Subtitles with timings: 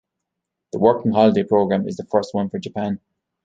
[0.73, 2.99] The working holiday programme is the first one for Japan.